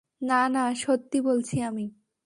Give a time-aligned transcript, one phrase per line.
[0.21, 1.85] না, না, সত্যি বলছি আমি।